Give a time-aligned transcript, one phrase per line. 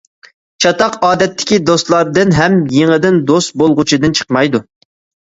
[0.63, 4.63] چاتاق ئادەتتىكى دوستلاردىن ھەم يېڭىدىن دوست بولغۇچىدىن چىقمايدۇ.